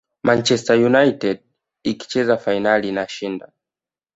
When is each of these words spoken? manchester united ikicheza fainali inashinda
manchester 0.27 0.77
united 0.89 1.37
ikicheza 1.91 2.35
fainali 2.43 2.85
inashinda 2.89 3.45